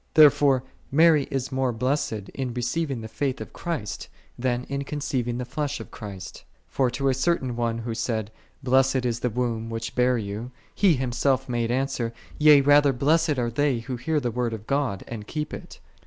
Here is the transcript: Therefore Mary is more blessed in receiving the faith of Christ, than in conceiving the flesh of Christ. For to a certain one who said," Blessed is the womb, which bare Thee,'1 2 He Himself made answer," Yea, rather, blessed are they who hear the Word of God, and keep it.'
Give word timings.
Therefore 0.15 0.63
Mary 0.91 1.27
is 1.29 1.51
more 1.51 1.71
blessed 1.71 2.29
in 2.33 2.55
receiving 2.55 3.01
the 3.01 3.07
faith 3.07 3.39
of 3.39 3.53
Christ, 3.53 4.07
than 4.35 4.63
in 4.63 4.83
conceiving 4.83 5.37
the 5.37 5.45
flesh 5.45 5.79
of 5.79 5.91
Christ. 5.91 6.43
For 6.67 6.89
to 6.89 7.09
a 7.09 7.13
certain 7.13 7.55
one 7.55 7.77
who 7.77 7.93
said," 7.93 8.31
Blessed 8.63 9.05
is 9.05 9.19
the 9.19 9.29
womb, 9.29 9.69
which 9.69 9.93
bare 9.93 10.15
Thee,'1 10.19 10.45
2 10.45 10.51
He 10.73 10.95
Himself 10.95 11.47
made 11.47 11.69
answer," 11.69 12.15
Yea, 12.39 12.61
rather, 12.61 12.93
blessed 12.93 13.37
are 13.37 13.51
they 13.51 13.81
who 13.81 13.95
hear 13.95 14.19
the 14.19 14.31
Word 14.31 14.53
of 14.53 14.65
God, 14.65 15.03
and 15.07 15.27
keep 15.27 15.53
it.' 15.53 15.79